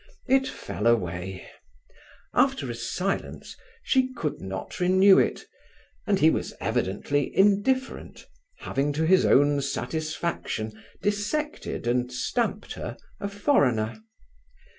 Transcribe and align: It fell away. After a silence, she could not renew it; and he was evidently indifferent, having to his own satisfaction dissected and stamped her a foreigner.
It 0.25 0.47
fell 0.47 0.87
away. 0.87 1.45
After 2.33 2.71
a 2.71 2.73
silence, 2.73 3.55
she 3.83 4.11
could 4.15 4.41
not 4.41 4.79
renew 4.79 5.19
it; 5.19 5.45
and 6.07 6.17
he 6.17 6.31
was 6.31 6.55
evidently 6.59 7.31
indifferent, 7.37 8.25
having 8.61 8.93
to 8.93 9.05
his 9.05 9.27
own 9.27 9.61
satisfaction 9.61 10.73
dissected 11.03 11.85
and 11.85 12.11
stamped 12.11 12.73
her 12.73 12.97
a 13.19 13.29
foreigner. 13.29 13.99